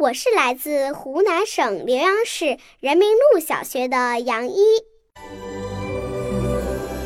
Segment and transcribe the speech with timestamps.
[0.00, 4.56] 我是来自湖南省浏阳市人民路小学的杨一。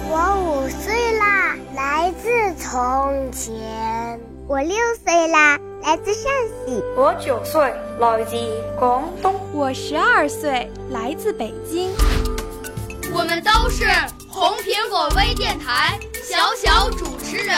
[0.08, 4.20] 我五岁啦，来自从前。
[4.46, 6.32] 我六岁啦，来自陕
[6.68, 6.80] 西。
[6.96, 7.60] 我九岁，
[7.98, 8.36] 来自
[8.78, 9.34] 广东。
[9.52, 11.90] 我十二岁，来自北京。
[13.12, 13.86] 我们都是
[14.28, 17.56] 红苹果微电台小小主持人。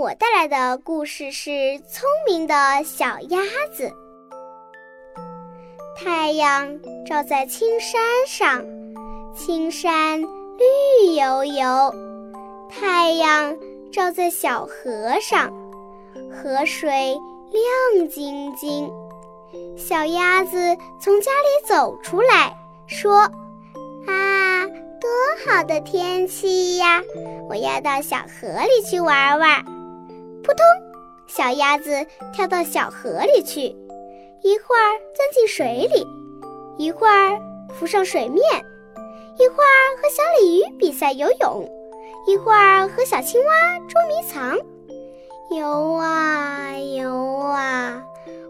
[0.00, 1.50] 我带来的故事是
[1.82, 3.38] 《聪明的小鸭
[3.70, 3.86] 子》。
[5.94, 8.64] 太阳照在青山上，
[9.36, 11.94] 青山绿油油；
[12.70, 13.54] 太阳
[13.92, 15.52] 照在小河上，
[16.32, 17.14] 河水
[17.52, 18.90] 亮晶晶。
[19.76, 22.56] 小鸭子从家里走出来，
[22.86, 23.18] 说
[24.08, 24.64] ：“啊，
[24.98, 25.10] 多
[25.46, 27.02] 好的天气呀！
[27.50, 29.62] 我要到小河里去玩玩。”
[30.50, 30.66] 扑通，
[31.28, 33.60] 小鸭子跳到小河里去，
[34.42, 36.04] 一会儿钻进水里，
[36.76, 37.40] 一会儿
[37.72, 38.42] 浮上水面，
[39.38, 41.70] 一会儿和小鲤鱼比赛游泳，
[42.26, 44.58] 一会儿和小青蛙捉迷藏，
[45.56, 48.02] 游啊游啊，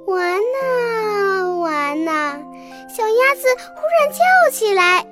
[0.06, 2.40] 玩呐玩呐。
[2.88, 5.04] 小鸭子忽然叫起来：“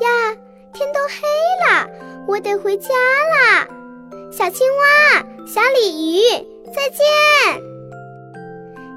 [0.00, 0.36] 呀，
[0.72, 1.26] 天都黑
[1.66, 1.90] 了，
[2.28, 3.66] 我得回家啦！”
[4.30, 5.31] 小青蛙。
[5.46, 6.20] 小鲤鱼，
[6.72, 7.62] 再见！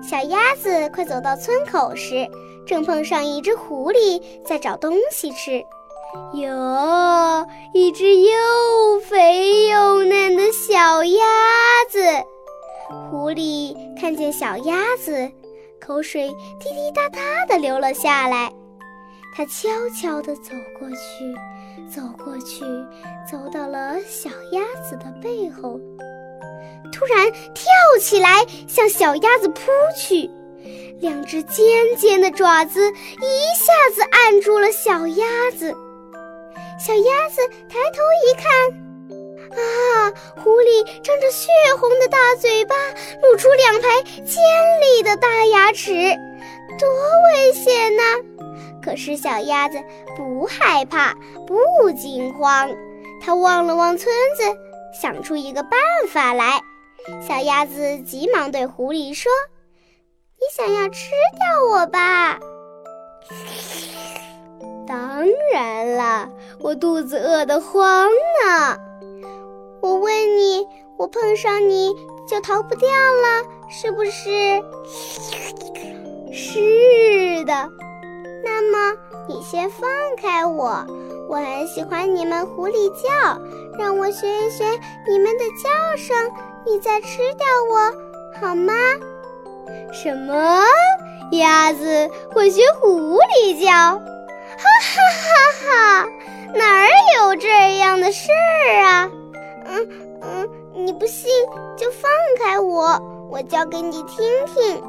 [0.01, 2.28] 小鸭子快走到村口时，
[2.66, 5.63] 正碰上一只狐狸在找东西吃。
[6.33, 11.25] 哟，一只又肥又嫩的小鸭
[11.89, 12.00] 子。
[13.09, 15.29] 狐狸看见小鸭子，
[15.81, 16.29] 口水
[16.59, 18.53] 滴滴答答地流了下来。
[19.35, 19.67] 它悄
[20.00, 21.35] 悄地走过去，
[21.94, 22.63] 走过去，
[23.29, 25.77] 走到了小鸭子的背后。
[26.95, 27.66] 突然跳
[28.00, 30.31] 起来，向小鸭子扑去，
[31.01, 31.66] 两只尖
[31.97, 35.75] 尖的爪子一下子按住了小鸭子。
[36.79, 42.75] 小鸭子抬头一看，啊，狐狸张着血红的大嘴巴，
[43.22, 44.41] 露出两排尖
[44.81, 45.91] 利的大牙齿，
[46.79, 46.88] 多
[47.33, 48.03] 危险呐！
[48.81, 49.77] 可是小鸭子
[50.16, 51.13] 不害怕，
[51.45, 52.72] 不惊慌，
[53.22, 54.44] 它望了望村子，
[55.01, 55.72] 想出一个办
[56.07, 56.62] 法来。
[57.28, 59.32] 小鸭子急忙对狐狸说
[60.42, 62.40] ：“你想要吃掉我吧
[64.88, 66.30] ？”“当然了，
[66.60, 68.78] 我肚子饿得慌呢。
[69.82, 70.68] ”“我问你，
[70.98, 71.94] 我碰上你
[72.28, 74.64] 就逃不掉了，是不是
[76.34, 77.70] ？”“是的。
[78.44, 79.88] ”“那么你先放
[80.18, 80.86] 开我，
[81.30, 83.40] 我很喜欢你们狐狸叫，
[83.78, 84.66] 让我学一学
[85.08, 86.16] 你们的叫声。”
[86.66, 87.92] 你再吃掉我
[88.40, 88.74] 好吗？
[89.94, 90.64] 什么？
[91.31, 93.72] 鸭子会学狐狸叫？
[93.72, 94.00] 哈
[94.94, 96.08] 哈哈哈！
[96.54, 96.88] 哪
[97.18, 99.12] 有这样的事儿啊？
[99.66, 99.88] 嗯
[100.22, 101.30] 嗯，你不信
[101.75, 102.09] 就放
[102.40, 103.00] 开我，
[103.30, 104.84] 我叫给你听听。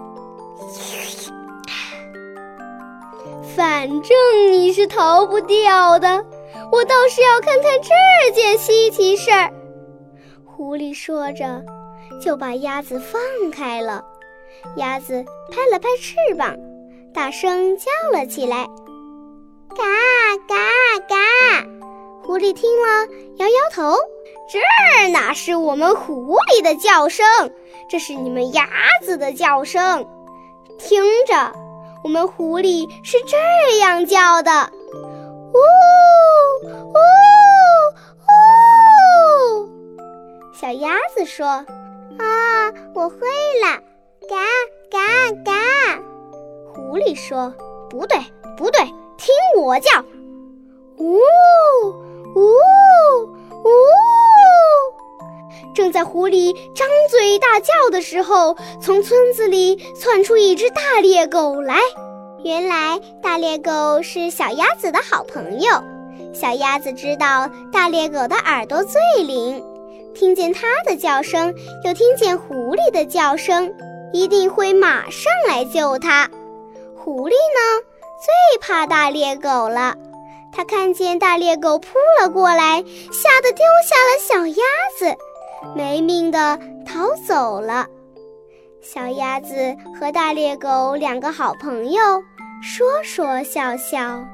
[3.56, 6.24] 反正你是逃不掉的，
[6.70, 9.50] 我倒是要看看这件稀奇事儿。
[10.44, 11.64] 狐狸说着，
[12.20, 13.20] 就把鸭子放
[13.50, 14.04] 开了。
[14.76, 16.56] 鸭子拍了拍翅膀，
[17.14, 18.66] 大声叫了起来
[19.70, 19.84] ：“嘎
[20.48, 20.56] 嘎
[21.08, 21.16] 嘎！”
[22.24, 23.06] 狐狸听了，
[23.36, 23.96] 摇摇头
[24.50, 24.58] ：“这
[25.10, 27.24] 哪是我们狐狸的叫声，
[27.88, 28.66] 这是你们鸭
[29.02, 30.04] 子的叫声。
[30.78, 31.52] 听着，
[32.02, 34.72] 我们狐狸是这样叫的：
[35.52, 35.58] 呜
[36.64, 36.68] 呜
[38.24, 39.68] 呜。”
[40.52, 41.64] 小鸭子说
[42.18, 43.18] ：“啊，我会
[43.62, 43.80] 了，
[44.28, 44.36] 嘎
[44.90, 44.98] 嘎
[45.44, 45.52] 嘎！”
[46.74, 47.52] 狐狸说
[47.90, 48.18] ：“不对，
[48.56, 48.80] 不对，
[49.16, 49.90] 听我叫！”
[50.98, 51.18] 呜
[52.34, 52.40] 呜
[53.64, 53.68] 呜！
[55.74, 61.78] 正在狐狸张嘴大叫的时候，从村子里窜出一只大猎狗来。
[62.44, 65.70] 原来，大猎狗是小鸭子的好朋友。
[66.32, 69.62] 小鸭子知道大猎狗的耳朵最灵，
[70.16, 71.54] 听见它的叫声，
[71.84, 73.70] 又听见狐狸的叫声，
[74.14, 76.28] 一定会马上来救它。
[76.96, 77.84] 狐狸呢，
[78.18, 79.94] 最怕大猎狗了。
[80.52, 82.82] 它看见大猎狗扑了过来，
[83.12, 84.64] 吓得丢下了小鸭
[84.98, 85.14] 子，
[85.74, 87.86] 没命的逃走了。
[88.80, 92.00] 小鸭子和大猎狗两个好朋友，
[92.62, 94.24] 说说笑笑，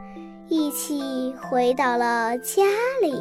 [0.47, 2.63] 一起回到了家
[3.01, 3.21] 里。